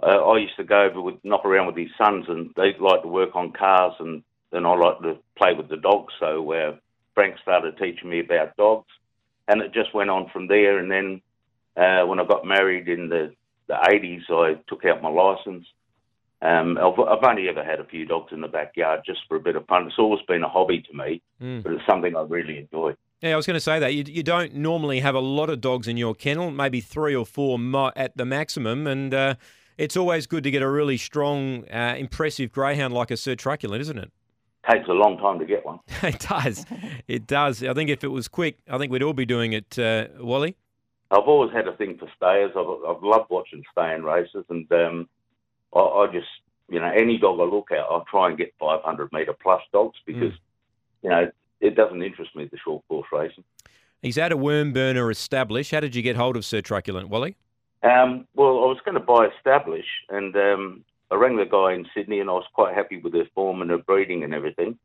[0.02, 3.02] uh, I used to go over with knock around with his sons, and they like
[3.02, 6.14] to work on cars, and then I like to play with the dogs.
[6.20, 6.76] So uh,
[7.14, 8.88] Frank started teaching me about dogs,
[9.48, 10.80] and it just went on from there.
[10.80, 11.22] And then
[11.78, 13.34] uh, when I got married in the,
[13.68, 15.66] the 80s, I took out my license.
[16.42, 19.40] Um, I've, I've only ever had a few dogs in the backyard just for a
[19.40, 19.88] bit of fun.
[19.88, 21.22] It's always been a hobby to me,
[21.64, 22.96] but it's something I really enjoy.
[23.22, 23.94] Yeah, I was going to say that.
[23.94, 27.26] You, you don't normally have a lot of dogs in your kennel, maybe three or
[27.26, 27.58] four
[27.96, 29.36] at the maximum, and uh,
[29.78, 33.82] it's always good to get a really strong, uh, impressive greyhound like a Sir Truculent,
[33.82, 34.12] isn't it?
[34.70, 35.80] Takes a long time to get one.
[36.04, 36.66] it does.
[37.08, 37.64] It does.
[37.64, 40.56] I think if it was quick, I think we'd all be doing it, uh, Wally.
[41.12, 42.52] I've always had a thing for stayers.
[42.56, 45.10] I've, I've loved watching staying races, and um,
[45.76, 46.28] I, I just,
[46.70, 49.98] you know, any dog I look at, I try and get 500 metre plus dogs
[50.06, 50.34] because,
[51.04, 51.30] you know,
[51.62, 53.44] it doesn't interest me the short course racing.
[54.02, 55.72] He's had a worm burner established.
[55.72, 57.36] How did you get hold of Sir Truculent, Wally?
[57.84, 61.86] Um, well, I was going to buy Establish, and um, I rang the guy in
[61.94, 64.78] Sydney, and I was quite happy with her form and her breeding and everything.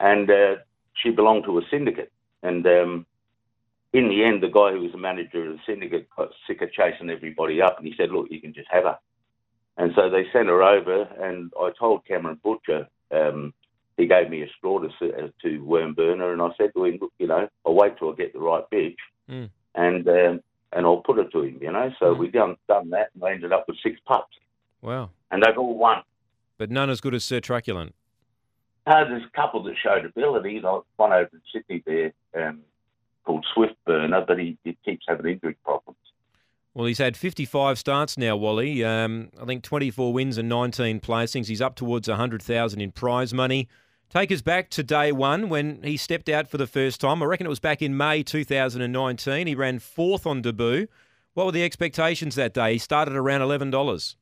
[0.00, 0.56] And uh,
[0.94, 3.06] she belonged to a syndicate, and um,
[3.92, 6.72] in the end, the guy who was the manager of the syndicate got sick of
[6.72, 8.98] chasing everybody up, and he said, "Look, you can just have her."
[9.76, 12.88] And so they sent her over, and I told Cameron Butcher.
[13.10, 13.52] Um,
[13.96, 17.12] he gave me a straw to, to worm burner, and I said to him, "Look,
[17.18, 18.96] you know, I'll wait till I get the right bitch,
[19.28, 19.50] Mm.
[19.74, 20.40] and um,
[20.72, 23.32] and I'll put it to him." You know, so we done done that, and I
[23.32, 24.36] ended up with six pups,
[24.82, 25.10] Wow.
[25.30, 26.02] and they've all won.
[26.58, 27.94] But none as good as Sir Truculent.
[28.86, 32.12] Uh, there's a couple that showed ability, like one over in Sydney there
[32.48, 32.60] um,
[33.24, 35.98] called Swift Burner, but he, he keeps having injury problems.
[36.74, 38.84] Well, he's had 55 starts now, Wally.
[38.84, 41.48] Um, I think 24 wins and 19 placings.
[41.48, 43.68] He's up towards 100,000 in prize money.
[44.08, 47.22] Take us back to day one when he stepped out for the first time.
[47.22, 49.46] I reckon it was back in May 2019.
[49.46, 50.86] He ran fourth on debut.
[51.34, 52.72] What were the expectations that day?
[52.72, 54.16] He started around $11.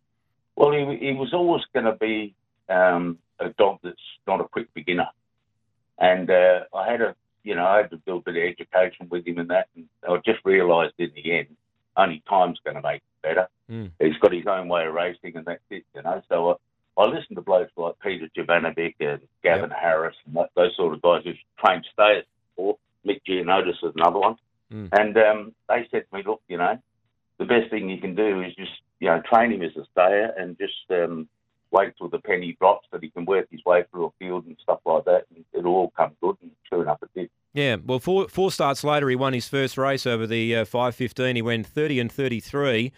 [0.59, 2.35] Well, he, he was always going to be
[2.69, 5.07] um, a dog that's not a quick beginner,
[5.99, 9.07] and uh, I had a, you know, I had to do a bit of education
[9.09, 11.47] with him and that, and I just realised in the end,
[11.97, 13.47] only time's going to make it better.
[13.71, 13.93] Mm.
[14.01, 16.21] He's got his own way of racing, and that's it, you know.
[16.29, 20.75] So I, I listened to blokes like Peter Jovanovic and Gavin Harris and that, those
[20.77, 22.25] sort of guys who've trained stayers
[22.57, 22.79] before.
[23.07, 24.37] Mick Gianotis is another one,
[24.71, 24.89] Mm.
[24.93, 26.79] and um, they said to me, look, you know,
[27.39, 30.33] the best thing you can do is just, you know, train him as a stayer
[30.37, 31.29] and just um,
[31.71, 34.57] wait till the penny drops that he can work his way through a field and
[34.63, 36.37] stuff like that, and it'll all come good.
[36.43, 37.31] And sure enough, it did.
[37.55, 41.37] Yeah, well, four, four starts later, he won his first race over the uh, 515.
[41.37, 42.93] He went 30 and 33.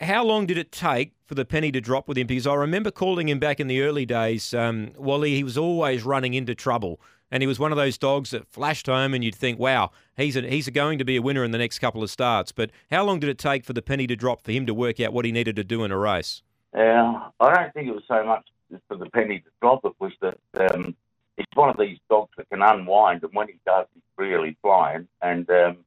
[0.00, 2.26] How long did it take for the penny to drop with him?
[2.26, 6.02] Because I remember calling him back in the early days, um, Wally, he was always
[6.02, 7.00] running into trouble.
[7.34, 10.36] And he was one of those dogs that flashed home and you'd think, wow, he's,
[10.36, 12.52] a, he's going to be a winner in the next couple of starts.
[12.52, 15.00] But how long did it take for the penny to drop for him to work
[15.00, 16.42] out what he needed to do in a race?
[16.72, 18.46] Uh, I don't think it was so much
[18.86, 19.84] for the penny to drop.
[19.84, 20.94] It was that um,
[21.36, 25.08] he's one of these dogs that can unwind, and when he does, he's really flying.
[25.20, 25.78] And um,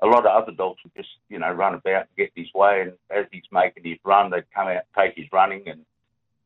[0.00, 2.82] a lot of other dogs would just, you know, run about and get his way.
[2.82, 5.86] And as he's making his run, they'd come out, take his running, and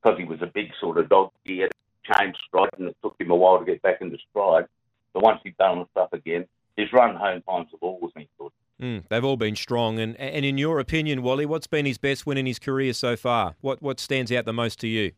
[0.01, 1.73] because he was a big sort of dog, he had
[2.05, 4.67] change stride, and it took him a while to get back into stride.
[5.13, 8.51] But once he'd done the stuff again, his run home times have always been good.
[8.83, 9.99] Mm, they've all been strong.
[10.01, 13.15] And, and in your opinion, Wally, what's been his best win in his career so
[13.17, 13.55] far?
[13.61, 15.13] What, what stands out the most to you?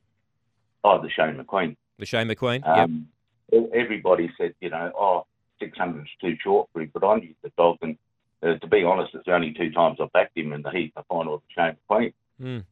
[0.84, 1.76] Oh, the Shane McQueen.
[1.98, 2.66] The Shane McQueen?
[2.66, 3.08] Um,
[3.52, 5.26] e- Everybody said, you know, oh,
[5.60, 7.96] 600 is too short for him, but I knew the dog, and
[8.42, 10.92] uh, to be honest, it's the only two times I backed him in the heat,
[10.94, 12.64] the final of the Shane McQueen, Mm.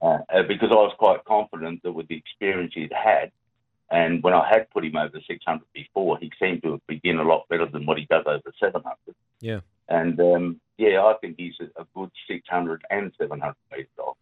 [0.00, 3.30] uh, uh, because I was quite confident that with the experience he'd had,
[3.90, 7.48] and when I had put him over 600 before, he seemed to begin a lot
[7.48, 8.96] better than what he does over 700.
[9.40, 9.60] Yeah.
[9.88, 14.14] And um, yeah, I think he's a, good 600 and 700 metre dog.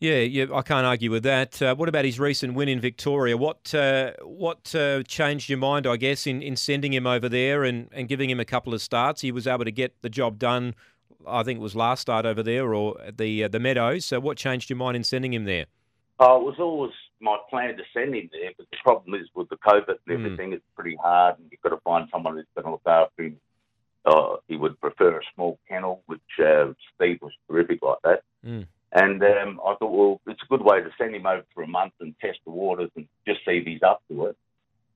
[0.00, 1.62] Yeah, yeah, I can't argue with that.
[1.62, 3.36] Uh, what about his recent win in Victoria?
[3.36, 7.62] What uh, what uh, changed your mind, I guess, in, in sending him over there
[7.62, 9.20] and, and giving him a couple of starts?
[9.20, 10.74] He was able to get the job done.
[11.24, 14.04] I think it was last start over there or at the uh, the Meadows.
[14.04, 15.66] So, what changed your mind in sending him there?
[16.18, 19.48] Oh, it was always my plan to send him there, but the problem is with
[19.48, 20.24] the COVID and Mm.
[20.24, 23.22] everything, it's pretty hard, and you've got to find someone who's going to look after
[23.22, 23.40] him.
[24.04, 28.22] Uh, he would prefer a small kennel, which uh, Steve was terrific like that.
[28.44, 28.66] Mm.
[28.90, 31.68] And um, I thought, well, it's a good way to send him over for a
[31.68, 34.36] month and test the waters and just see if he's up to it.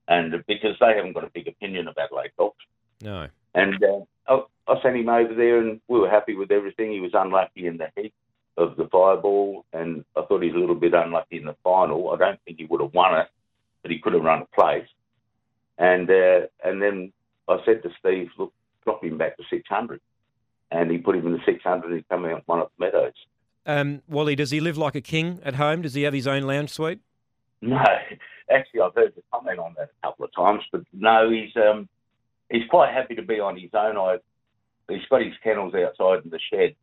[0.07, 2.63] And uh, because they haven't got a big opinion about lake dogs.
[3.01, 3.27] No.
[3.55, 6.91] And uh, I, I sent him over there, and we were happy with everything.
[6.91, 8.13] He was unlucky in the heat,
[8.57, 12.11] of the Fireball, and I thought he was a little bit unlucky in the final.
[12.11, 13.27] I don't think he would have won it,
[13.81, 14.87] but he could have run a place.
[15.77, 17.13] And uh, and then
[17.47, 18.51] I said to Steve, look,
[18.83, 20.01] drop him back to 600.
[20.71, 23.13] And he put him in the 600 and he come out and won at Meadows.
[23.65, 25.81] Um, Wally, does he live like a king at home?
[25.81, 26.99] Does he have his own lounge suite?
[27.61, 27.77] No,
[28.49, 31.87] actually, I've heard the comment on that a couple of times, but no, he's um,
[32.49, 33.97] he's quite happy to be on his own.
[33.97, 34.17] I,
[34.89, 36.75] he's got his kennels outside in the shed,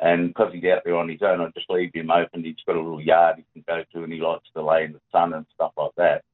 [0.00, 2.44] and because he's out there on his own, I just leave him open.
[2.44, 4.92] He's got a little yard he can go to, and he likes to lay in
[4.92, 6.24] the sun and stuff like that.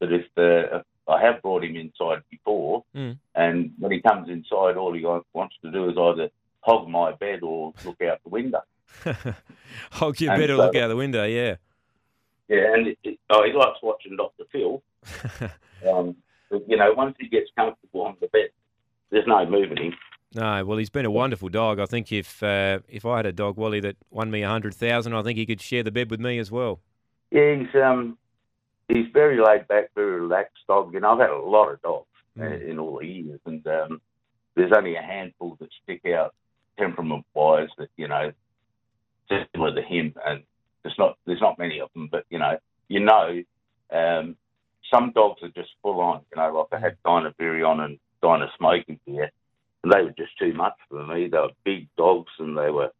[0.00, 3.18] But if the I have brought him inside before, Mm.
[3.34, 7.40] and when he comes inside, all he wants to do is either hog my bed
[7.42, 8.62] or look out the window.
[9.92, 11.56] Hog your And bed or so- look out the window, yeah.
[12.48, 14.44] Yeah, and it, it, oh, he likes watching Dr.
[14.52, 14.82] Phil.
[15.90, 16.16] um,
[16.50, 18.50] but, you know, once he gets comfortable on the bed,
[19.10, 19.92] there's no moving him.
[20.34, 21.78] No, well, he's been a wonderful dog.
[21.78, 24.74] I think if uh, if I had a dog, Wally, that won me a hundred
[24.74, 26.80] thousand, I think he could share the bed with me as well.
[27.30, 28.18] Yeah, he's um,
[28.88, 30.92] he's very laid back, very relaxed dog.
[30.92, 32.50] You know, I've had a lot of dogs Mm.
[32.50, 34.00] uh, in all the years, and um,
[34.56, 36.34] there's only a handful that stick out
[36.76, 38.32] temperament-wise that you know
[39.28, 40.42] similar to him, and
[40.82, 43.40] there's not there's not many of them, but you know, you know,
[43.92, 44.36] um,
[44.92, 46.22] some dogs are just full on.
[46.34, 49.30] You know, like I had Dinah Virion and Dinah Smoky here,
[49.92, 51.28] they were just too much for me.
[51.28, 52.90] They were big dogs, and they were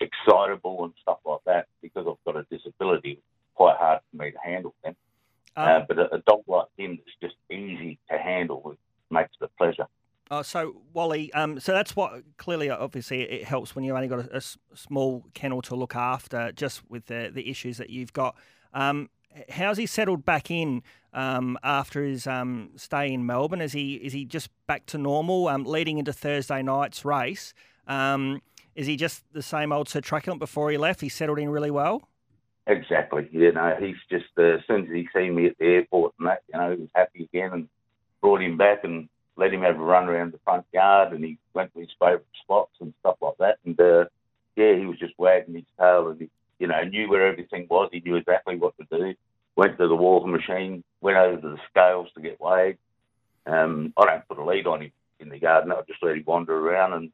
[0.00, 1.66] excitable and stuff like that.
[1.80, 3.20] Because I've got a disability,
[3.54, 4.96] quite hard for me to handle them.
[5.56, 8.78] Um, uh, but a, a dog like him that's just easy to handle it
[9.12, 9.86] makes it a pleasure.
[10.30, 14.20] Oh, so Wally, um, so that's what clearly, obviously, it helps when you've only got
[14.20, 18.34] a small kennel to look after, just with the the issues that you've got.
[18.72, 19.10] Um,
[19.52, 23.60] how's he settled back in um, after his um, stay in Melbourne?
[23.60, 25.48] Is he is he just back to normal?
[25.48, 27.54] Um, leading into Thursday night's race,
[27.86, 28.42] um,
[28.74, 31.00] is he just the same old Sir Truculent before he left?
[31.00, 32.08] He settled in really well.
[32.66, 33.28] Exactly.
[33.32, 36.28] You know, he's just uh, as soon as he seen me at the airport and
[36.28, 37.68] that, you know, he was happy again and
[38.20, 41.38] brought him back and let him have a run around the front yard and he
[41.54, 43.58] went to his favourite spots and stuff like that.
[43.64, 44.04] And uh,
[44.56, 47.88] yeah, he was just wagging his tail and he, you know, knew where everything was.
[47.92, 49.14] He knew exactly what to do.
[49.56, 52.78] Went to the walking machine, went over to the scales to get weighed.
[53.46, 55.72] Um, I don't put a lead on him in the garden.
[55.72, 57.10] I just let him wander around and,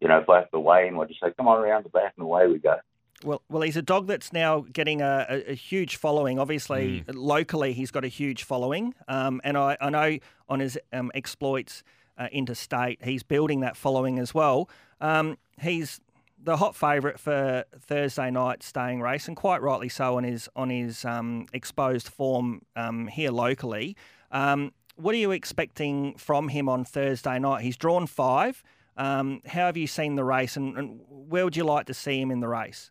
[0.00, 1.90] you know, if I have to weigh him, I just say, come on around the
[1.90, 2.76] back and away we go.
[3.24, 6.38] Well, well, he's a dog that's now getting a, a, a huge following.
[6.38, 11.10] Obviously, locally, he's got a huge following, um, and I, I know on his um,
[11.14, 11.82] exploits
[12.16, 14.68] uh, interstate, he's building that following as well.
[15.00, 16.00] Um, he's
[16.42, 20.70] the hot favourite for Thursday night staying race, and quite rightly so on his on
[20.70, 23.96] his um, exposed form um, here locally.
[24.30, 27.62] Um, what are you expecting from him on Thursday night?
[27.62, 28.62] He's drawn five.
[28.96, 32.20] Um, how have you seen the race, and, and where would you like to see
[32.20, 32.90] him in the race?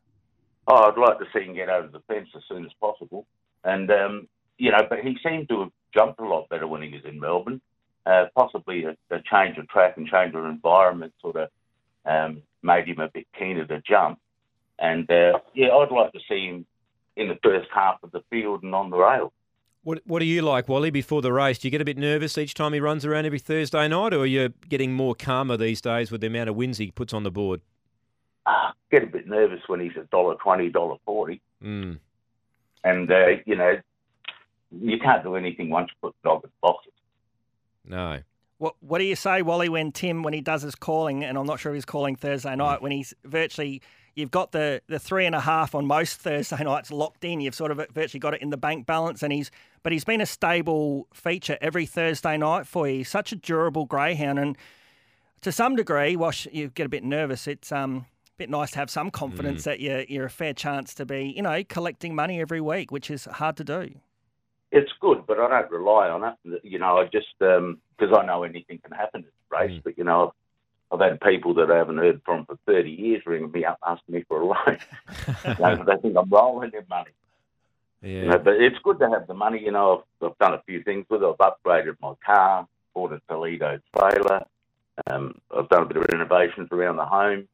[0.68, 3.26] Oh, I'd like to see him get over the fence as soon as possible.
[3.64, 6.90] And, um, you know, but he seemed to have jumped a lot better when he
[6.90, 7.62] was in Melbourne.
[8.06, 11.50] Uh, possibly a, a change of track and change of environment sort of
[12.06, 14.20] um, made him a bit keener to jump.
[14.80, 16.66] And, uh, yeah, I'd like to see him
[17.16, 19.34] in the first half of the field and on the rail.
[19.84, 20.92] What What do you like, Wally?
[20.92, 23.40] Before the race, do you get a bit nervous each time he runs around every
[23.40, 26.78] Thursday night, or are you getting more calmer these days with the amount of wins
[26.78, 27.62] he puts on the board?
[28.46, 31.42] Ah, get a bit nervous when he's a dollar twenty, dollar forty.
[31.64, 32.00] Mm.
[32.84, 33.80] And, uh, you know,
[34.72, 36.94] you can't do anything once you put the dog in the boxes.
[37.86, 38.20] No.
[38.58, 41.46] What What do you say, Wally, when Tim, when he does his calling, and I'm
[41.46, 43.82] not sure if he's calling Thursday night, when he's virtually,
[44.16, 47.40] you've got the, the three and a half on most Thursday nights locked in.
[47.40, 49.52] You've sort of virtually got it in the bank balance, and he's,
[49.84, 52.98] but he's been a stable feature every Thursday night for you.
[52.98, 54.58] He's such a durable greyhound, and
[55.42, 58.80] to some degree, whilst you get a bit nervous, it's um a bit nice to
[58.80, 62.42] have some confidence that you're you're a fair chance to be, you know, collecting money
[62.42, 63.92] every week, which is hard to do.
[64.72, 66.62] It's good, but I don't rely on it.
[66.64, 69.80] You know, I just because I know anything can happen in the race.
[69.80, 69.84] Mm.
[69.84, 70.34] But you know,
[70.92, 73.80] I've, I've had people that I haven't heard from for thirty years ringing me up
[73.86, 74.78] asking me for a loan.
[75.48, 77.12] you know, they think I'm rolling in money.
[78.02, 78.10] Yeah.
[78.10, 79.60] You know, but it's good to have the money.
[79.60, 81.26] You know, I've, I've done a few things with it.
[81.26, 84.46] I've upgraded my car, bought a Toledo trailer.
[85.10, 87.48] Um, I've done a bit of renovations around the home,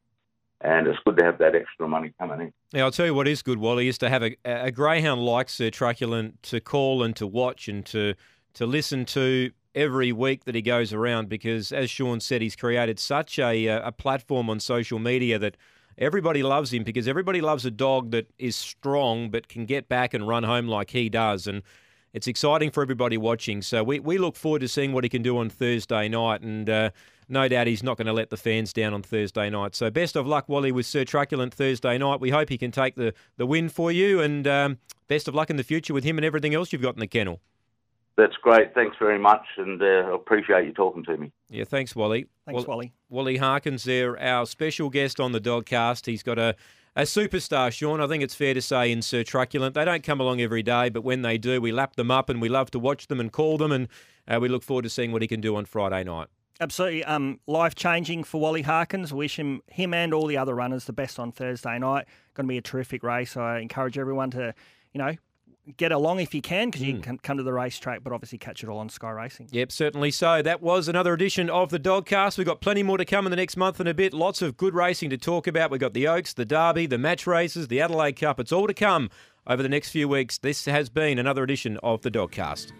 [0.64, 2.52] and it's good to have that extra money coming in.
[2.72, 5.50] Now, I'll tell you what is good, Wally, is to have a, a greyhound like
[5.50, 8.14] Sir Truculent to call and to watch and to
[8.54, 13.00] to listen to every week that he goes around because, as Shaun said, he's created
[13.00, 15.56] such a, uh, a platform on social media that
[15.98, 20.14] everybody loves him because everybody loves a dog that is strong but can get back
[20.14, 21.48] and run home like he does.
[21.48, 21.62] And
[22.14, 23.60] it's exciting for everybody watching.
[23.60, 26.70] So we, we look forward to seeing what he can do on Thursday night, and
[26.70, 26.90] uh,
[27.28, 29.74] no doubt he's not going to let the fans down on Thursday night.
[29.74, 32.20] So best of luck, Wally, with Sir Truculent Thursday night.
[32.20, 35.50] We hope he can take the, the win for you, and um, best of luck
[35.50, 37.40] in the future with him and everything else you've got in the kennel.
[38.16, 38.72] That's great.
[38.74, 41.32] Thanks very much, and uh, appreciate you talking to me.
[41.50, 42.28] Yeah, thanks, Wally.
[42.46, 42.92] Thanks, Wally.
[43.08, 46.06] Wally Harkins there, our special guest on the Dogcast.
[46.06, 46.54] He's got a,
[46.96, 48.00] a superstar, Shaun.
[48.00, 49.74] I think it's fair to say in Sir Truculent.
[49.74, 52.40] They don't come along every day, but when they do, we lap them up and
[52.40, 53.88] we love to watch them and call them, and
[54.28, 56.28] uh, we look forward to seeing what he can do on Friday night.
[56.60, 59.12] Absolutely, um, life changing for Wally Harkins.
[59.12, 62.06] Wish him, him and all the other runners the best on Thursday night.
[62.34, 63.36] Going to be a terrific race.
[63.36, 64.54] I encourage everyone to,
[64.92, 65.16] you know,
[65.76, 67.02] get along if you can because you mm.
[67.02, 69.48] can come to the racetrack, but obviously catch it all on Sky Racing.
[69.50, 70.42] Yep, certainly so.
[70.42, 72.38] That was another edition of the Dogcast.
[72.38, 74.12] We've got plenty more to come in the next month and a bit.
[74.12, 75.70] Lots of good racing to talk about.
[75.70, 78.38] We've got the Oaks, the Derby, the match races, the Adelaide Cup.
[78.38, 79.10] It's all to come
[79.46, 80.38] over the next few weeks.
[80.38, 82.72] This has been another edition of the Dogcast.